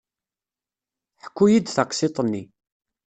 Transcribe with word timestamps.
Ḥku-iyi-d 1.23 1.67
taqsiṭ-nni. 1.69 2.43